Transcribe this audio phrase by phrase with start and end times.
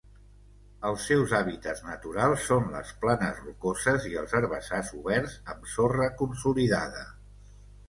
[0.87, 7.07] Els seus hàbitats naturals són les planes rocoses i els herbassars oberts amb sorra consolidada.